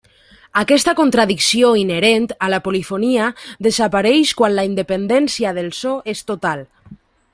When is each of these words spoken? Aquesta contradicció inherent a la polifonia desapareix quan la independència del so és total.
Aquesta 0.59 0.93
contradicció 0.99 1.67
inherent 1.81 2.25
a 2.47 2.49
la 2.53 2.59
polifonia 2.69 3.27
desapareix 3.67 4.33
quan 4.41 4.57
la 4.57 4.65
independència 4.71 5.53
del 5.59 5.71
so 5.83 5.93
és 6.17 6.25
total. 6.33 6.65